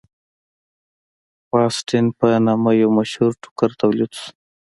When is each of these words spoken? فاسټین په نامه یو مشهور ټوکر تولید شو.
فاسټین 1.49 2.05
په 2.17 2.27
نامه 2.45 2.71
یو 2.81 2.89
مشهور 2.97 3.31
ټوکر 3.41 3.69
تولید 3.81 4.11
شو. 4.19 4.29